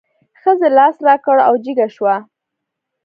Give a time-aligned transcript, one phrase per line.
[0.41, 2.15] ښځې لاس را کړ او جګه شوه.